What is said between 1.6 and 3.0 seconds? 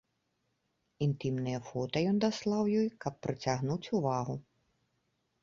фота ён дасылаў ёй,